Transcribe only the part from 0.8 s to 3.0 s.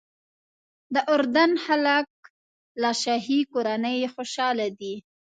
د اردن خلک له